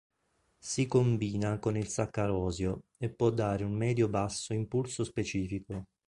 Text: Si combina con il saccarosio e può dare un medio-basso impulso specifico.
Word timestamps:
Si 0.57 0.87
combina 0.87 1.59
con 1.59 1.77
il 1.77 1.85
saccarosio 1.87 2.85
e 2.97 3.11
può 3.13 3.29
dare 3.29 3.63
un 3.63 3.73
medio-basso 3.73 4.51
impulso 4.51 5.03
specifico. 5.03 5.83